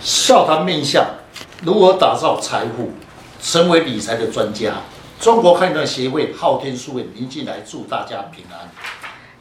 [0.00, 1.04] 笑谈面相，
[1.62, 2.92] 如何打造财富，
[3.38, 4.72] 成为理财的专家？
[5.20, 8.70] 中国判断协会昊天书院林进来祝大家平安。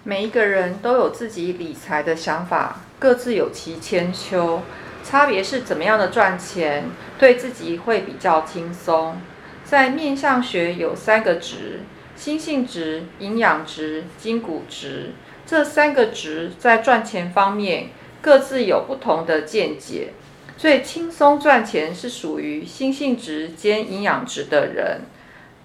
[0.04, 4.62] 每一个人都有自己理财的想法，各自有其千秋，
[5.02, 9.15] 差别是怎么样的赚钱对自己会比较轻松。
[9.63, 11.83] 在面相学有三个值：
[12.17, 15.13] 心性值、营养值、筋骨值。
[15.46, 20.12] 这三个值在赚钱方面各自有不同的见解。
[20.59, 25.04] 最轻松赚钱是属于心性值兼营养值的人，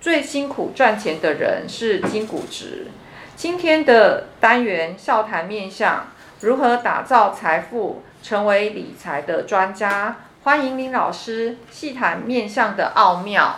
[0.01, 2.87] 最辛苦赚钱的人是筋骨值。
[3.35, 6.07] 今天的单元笑谈面相，
[6.43, 10.19] 如何打造财富，成为理财的专家？
[10.45, 13.57] 欢迎林老师细谈面相的奥妙。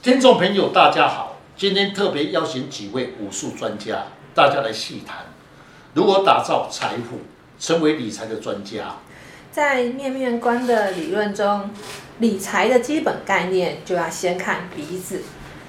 [0.00, 5.26] 听众朋友，大家好，今天特别邀请几位武术专家，大家来细谈
[5.92, 7.20] 如何打造财富，
[7.60, 8.96] 成为理财的专家。
[9.56, 11.70] 在面面观的理论中，
[12.18, 15.22] 理财的基本概念就要先看鼻子，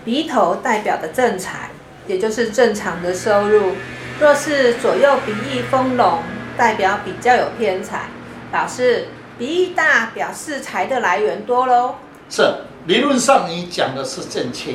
[0.04, 1.70] 鼻头代表的正财，
[2.06, 3.76] 也就是正常的收入。
[4.20, 6.20] 若是左右鼻翼丰隆，
[6.58, 8.10] 代表比较有偏财，
[8.52, 9.08] 表示
[9.40, 11.96] 鼻翼大，表示财的来源多喽。
[12.30, 12.44] 是，
[12.88, 14.74] 理论上你讲的是正确，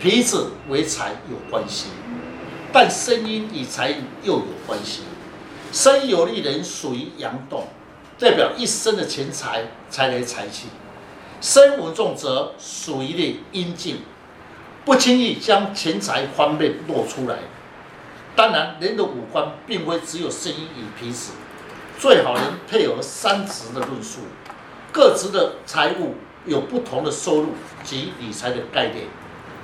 [0.00, 1.90] 鼻子为财有关系，
[2.72, 5.02] 但声音与财又有关系。
[5.70, 7.68] 声音有力的人属于阳动。
[8.18, 10.68] 代表一生的钱财财来财去，
[11.42, 13.98] 身稳重则属于的阴静，
[14.86, 17.36] 不轻易将钱财方面露出来。
[18.34, 21.32] 当然，人的五官并非只有声音与皮实，
[21.98, 24.20] 最好能配合三值的论述，
[24.90, 26.14] 各值的财务
[26.46, 27.48] 有不同的收入
[27.84, 29.04] 及理财的概念。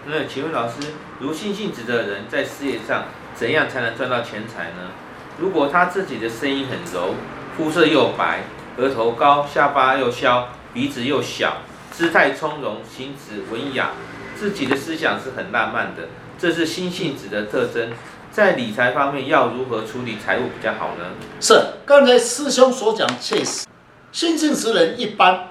[0.05, 0.75] 那请问老师，
[1.20, 4.91] 如性性质的人在事业上怎样才能赚到钱财呢？
[5.39, 7.14] 如果他自己的声音很柔。
[7.56, 8.45] 肤色又白，
[8.78, 11.59] 额头高，下巴又削，鼻子又小，
[11.91, 13.91] 姿态从容，行止文雅，
[14.34, 17.93] 自己的思想是很浪漫的，这是心性子的特征。
[18.31, 21.04] 在理财方面要如何处理财务比较好呢？
[21.43, 21.54] 是
[21.84, 23.66] 刚才师兄所讲确实，
[24.10, 25.48] 心性质人一般，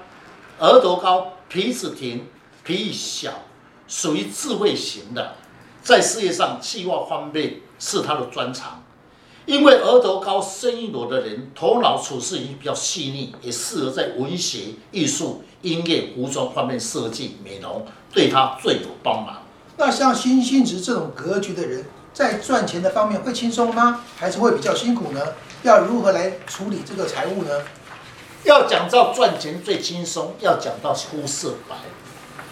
[0.58, 2.26] 额头高，鼻子挺，
[2.64, 3.30] 鼻翼小，
[3.86, 5.36] 属于智慧型的，
[5.80, 8.81] 在事业上计划方面是他的专长。
[9.44, 19.42] 因为额头高、声音裸的人，头脑处事也比较细腻，也适合在文学、艺术、音乐、服装方面设计、美容，对他最有帮忙。
[19.76, 24.04] 那像新星值这种格局的人，在赚钱的方面会轻松吗？
[24.16, 25.20] 还是会比较辛苦呢？
[25.64, 27.50] 要如何来处理这个财务呢？
[28.44, 31.76] 要讲到赚钱最轻松，要讲到肤色白，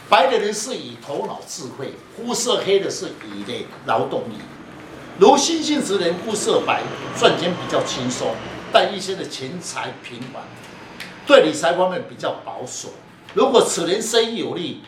[0.08, 4.34] 白的人是以头脑智慧，肤色黑的是以的劳动力。
[5.20, 6.82] 如心性质人肤色白，
[7.14, 8.34] 赚钱比较轻松，
[8.72, 10.42] 但一些的钱财平凡，
[11.26, 12.94] 对理财方面比较保守。
[13.34, 14.80] 如果此人声音有力，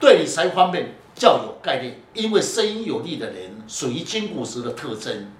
[0.00, 5.30] 对理财方面较有概念，因为声音有力的人属于金骨质的特征，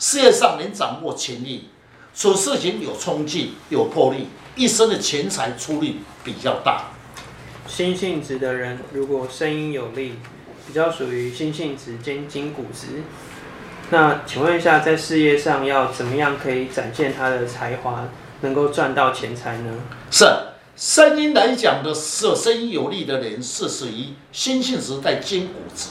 [0.00, 1.68] 事业上能掌握权力，
[2.12, 4.26] 处事情有冲劲、有魄力，
[4.56, 6.86] 一生的钱财出力比较大。
[7.68, 10.14] 心性质的人如果声音有力，
[10.66, 13.04] 比较属于心性质兼金骨质。
[13.90, 18.08] 那请问一下，在事业上要怎么样可以展现他的才华，
[18.40, 19.72] 能够赚到钱财呢？
[20.10, 20.26] 是
[20.74, 25.90] 声音来讲的是声音有力的人，是属于新兴时代金骨质，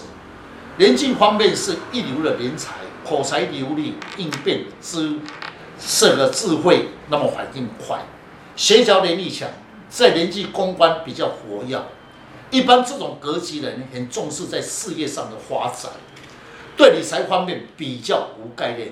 [0.77, 2.73] 人际方面是一流的人才，
[3.05, 5.17] 口才流利，应变之
[5.79, 8.01] 适合智慧，那么反应快，
[8.57, 9.47] 协调能力强，
[9.89, 11.81] 在人际公关比较活跃。
[12.51, 15.91] 一般这种格局的人很重视在事业上的发展。
[16.77, 18.91] 对理财方面比较无概念，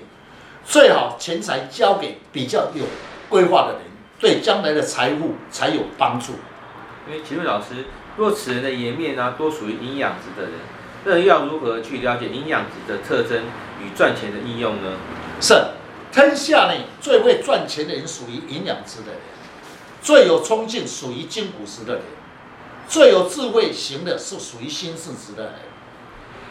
[0.64, 2.84] 最好钱财交给比较有
[3.28, 3.82] 规划的人，
[4.18, 6.32] 对将来的财富才有帮助。
[7.06, 7.84] 因为请问老师，
[8.16, 10.60] 若此人的颜面呢，多属于营养值的人，
[11.04, 13.44] 那要如何去了解营养值的特征
[13.82, 14.92] 与赚钱的应用呢？
[15.40, 15.54] 是
[16.10, 19.20] 天下呢最会赚钱的人属于营养值的人，
[20.00, 22.02] 最有冲劲属于筋骨质的人，
[22.88, 25.52] 最有智慧型的是属于心性值的人。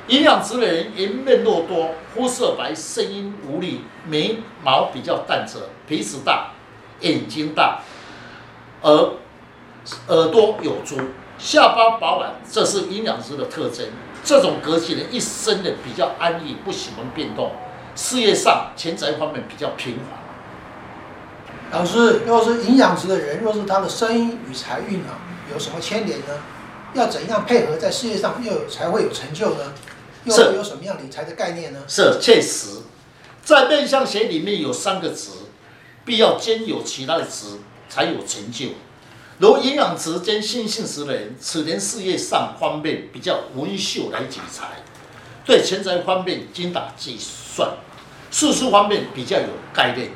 [0.07, 6.51] 营养值的人颜面肉多，肤色白，声音无力，眉毛比较淡泽，鼻子大，
[6.99, 7.79] 眼睛大，
[8.81, 9.11] 耳
[10.07, 10.97] 耳朵有珠，
[11.37, 13.87] 下巴饱满，这是营养值的特征。
[14.25, 17.51] 这种格局人一生的比较安逸，不喜欢变动，
[17.95, 20.17] 事业上钱财方面比较平滑。
[21.71, 25.15] 老师，若是营养值的人，若是他的声音与财运啊
[25.51, 26.41] 有什么牵连呢？
[26.93, 29.73] 要怎样配合在事业上又才会有成就呢？
[30.25, 31.79] 又是有什么样理财的概念呢？
[31.87, 32.79] 是确实，
[33.43, 35.31] 在面相学里面有三个值，
[36.05, 37.59] 必要兼有其他的值，
[37.89, 38.67] 才有成就。
[39.39, 44.83] 如营养值兼心性时的人，此人事业上方面比较文秀来理财，
[45.43, 47.73] 对钱财方面精打细算，
[48.31, 50.11] 事事方面比较有概念，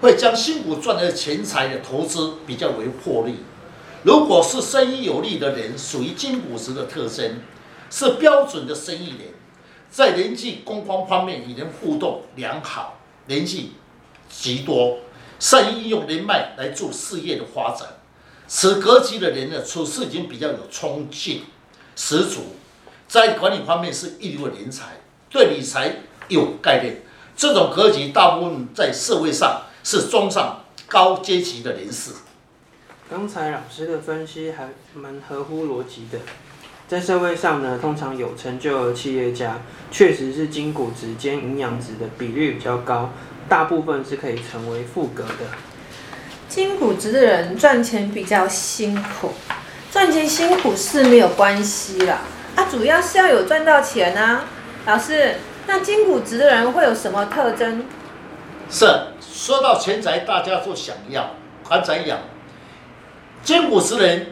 [0.00, 3.36] 会将辛苦赚来的钱财的投资比较为获利。
[4.02, 7.40] 如果是生意有利的人，属于金骨值的特征，
[7.90, 9.28] 是标准的生意人，
[9.94, 12.98] 在人际公关方面与人互动良好，
[13.28, 13.74] 人际
[14.28, 14.98] 极多，
[15.38, 17.90] 善于运用人脉来做事业的发展。
[18.48, 21.44] 此格局的人呢，处事已经比较有冲劲
[21.94, 22.56] 十足，
[23.06, 24.96] 在管理方面是一流的人才，
[25.30, 27.02] 对理财有概念。
[27.36, 32.10] 这种格局大部分在社会上是中上高阶级的人士。
[33.08, 36.18] 刚才老师的分析还蛮合乎逻辑的，
[36.86, 39.58] 在社会上呢，通常有成就的企业家，
[39.90, 43.10] 确实是金骨质兼营养值的比率比较高，
[43.48, 45.46] 大部分是可以成为副格的。
[46.46, 49.32] 金骨质的人赚钱比较辛苦，
[49.90, 52.20] 赚钱辛苦是没有关系啦，
[52.54, 54.44] 啊，主要是要有赚到钱啊。
[54.86, 55.36] 老师，
[55.66, 57.86] 那金骨质的人会有什么特征？
[58.70, 58.86] 是，
[59.20, 61.30] 说到钱财，大家都想要，
[61.66, 62.18] 还怎样？
[63.42, 64.26] 金骨质人，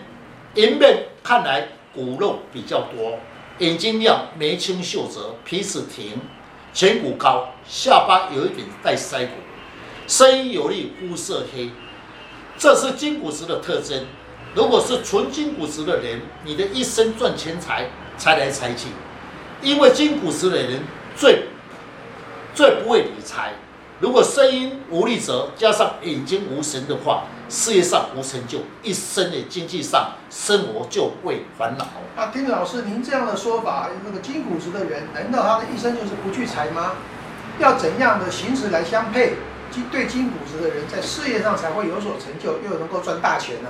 [0.54, 3.18] 迎面看来骨肉比较多，
[3.58, 6.18] 眼睛亮，眉清秀泽，鼻子挺，
[6.74, 9.32] 颧骨高，下巴有一点带腮骨，
[10.06, 11.70] 声音有力，肤色黑，
[12.56, 14.06] 这是金骨质的特征。
[14.54, 18.88] 如果是纯金骨质的人，你的一生赚钱财，财来财去，
[19.62, 20.82] 因为金骨质的人
[21.16, 21.44] 最
[22.54, 23.52] 最不会理财。
[24.00, 31.86] 如果声音无力则，加上眼睛无神的话，事业上无成就，一生的经济上生活就会烦恼。
[32.16, 36.92] 啊，听老师您这样的说法，那个金骨质的人，难道他的一生就是不聚财吗？
[37.58, 39.34] 要怎样的形式来相配，
[39.70, 43.68] 金对金骨质的人在事业上才会有所成就，又能够赚大钱呢？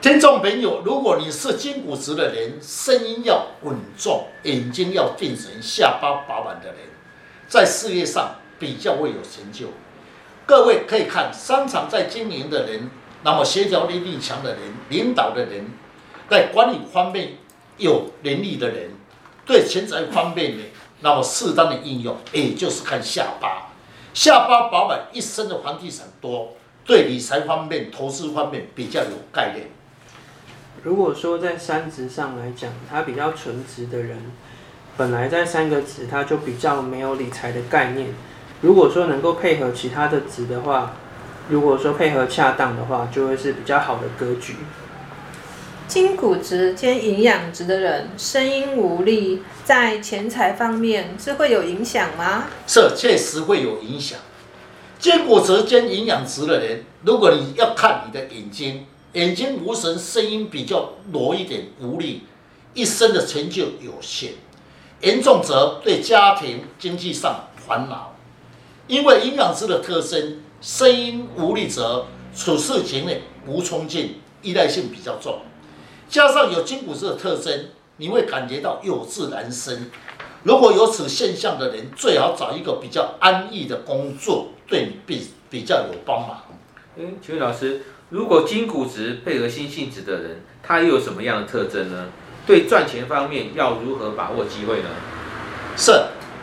[0.00, 6.76] 听众朋友，如果你是金骨质的人，声音要稳重，眼睛要定神，下巴饱满的人，
[7.48, 8.34] 在事业上。
[8.60, 9.68] 比较会有成就，
[10.48, 12.88] 各位可以看商场在经营的人，
[13.22, 15.66] 那么协调能力强的人，领导的人，
[16.30, 17.34] 在管理方面
[17.76, 18.92] 有能力的人，
[19.44, 20.64] 对钱财方面呢，
[21.00, 23.72] 那么适当的应用，也就是看下巴，
[24.14, 26.54] 下巴饱满，一生的房地产多，
[26.86, 29.68] 对理财方面、投资方面比较有概念。
[30.82, 34.32] 如果说在三值上来讲，他比较纯质的人，
[34.96, 38.14] 本来在三个质他就比较没有理财的概念。
[38.60, 40.94] 如果说能够配合其他的值的话，
[41.48, 44.56] 如果说配合恰当的话，就会是比较好的格局。
[45.86, 52.44] 金骨值兼营养值的人，声音无力，在钱财方面是会有影响吗？
[52.66, 54.18] 是，确实会有影响。
[54.98, 62.24] 金骨值兼营养值的人，如果你要看你的眼睛，眼睛无神，声音比较弱一点，无力，
[62.74, 64.32] 一生的成就有限，
[65.00, 68.12] 严重则对家庭经济上烦恼。
[68.88, 73.12] 因为营养师的特征，声音无力则处事情呢
[73.46, 75.40] 无冲劲，依赖性比较重，
[76.08, 77.66] 加上有筋骨质的特征，
[77.98, 79.90] 你会感觉到有志难伸。
[80.42, 86.42] 如果有此现象的人，最好找一个比较安逸的工作，对你比比较有帮忙。
[86.96, 92.06] 嗯，请问老师，如果筋骨质配合心性质的人，他又有什么样的特征呢？
[92.46, 94.88] 对赚钱方面要如何把握机会呢？
[95.76, 95.92] 是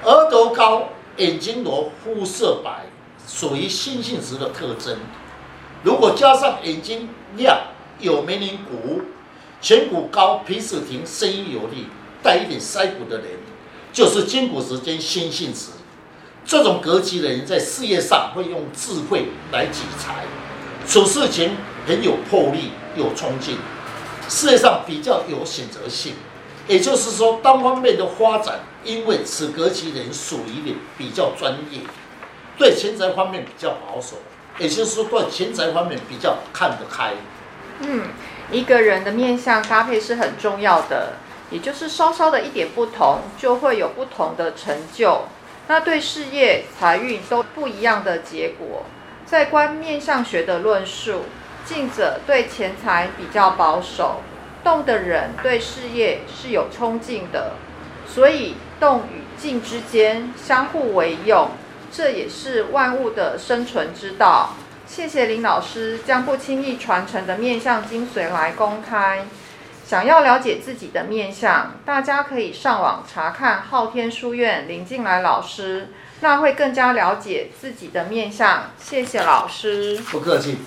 [0.03, 0.89] 额头高。
[1.17, 2.87] 眼睛裸，肤色白，
[3.27, 4.97] 属于心性质的特征。
[5.83, 7.57] 如果加上眼睛亮，
[7.99, 9.01] 有眉棱骨，
[9.61, 11.87] 颧骨高，鼻子挺，声音有力，
[12.21, 13.27] 带一点腮骨的人，
[13.93, 15.71] 就是金骨质兼心性质。
[16.45, 20.25] 这种格局的人在事业上会用智慧来聚财，
[20.87, 21.55] 处事情
[21.87, 23.57] 很有魄力，有冲劲，
[24.27, 26.13] 事业上比较有选择性。
[26.67, 31.81] 也就是说，单方面的发展，因为此格局人属于的比较专业，
[32.57, 34.17] 对钱财方面比较保守，
[34.57, 37.13] 也就是说，对钱财方面比较看得开。
[37.81, 38.03] 嗯，
[38.51, 41.13] 一个人的面相搭配是很重要的，
[41.51, 45.25] 也就是稍稍的一点不同，就会有不同的成就。
[45.67, 48.85] 那对事业、财运都不一样的结果。
[49.25, 51.23] 在观面相学的论述，
[51.65, 54.21] 静者对钱财比较保守。
[54.65, 57.51] 动的人对事业是有冲劲的，
[58.07, 61.51] 所以动与静之间相互为用，
[61.91, 64.55] 这也是万物的生存之道。
[64.87, 69.27] 谢谢林老师将不轻易传承的面相精髓来公开。
[69.85, 75.89] 想要了解自己的面相，大家可以上网查看昊天书院林进来老师，
[76.21, 78.71] 那会更加了解自己的面相。
[78.79, 80.57] 谢谢老师，不客气。